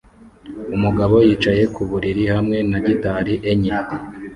Umugabo 0.75 1.15
yicaye 1.27 1.63
ku 1.73 1.81
buriri 1.89 2.23
hamwe 2.33 2.57
na 2.69 2.79
gitari 2.87 3.33
enye 3.51 3.73